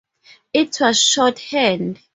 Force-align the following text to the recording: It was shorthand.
It 0.51 0.79
was 0.79 0.99
shorthand. 0.99 1.99